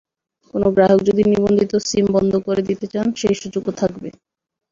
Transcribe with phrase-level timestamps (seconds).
[0.53, 4.09] কোনো গ্রাহক যদি নিবন্ধিত সিম বন্ধ করে দিতে চান, সেই সুযোগও থাকবে।